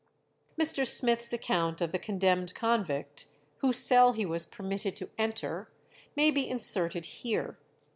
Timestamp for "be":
6.31-6.49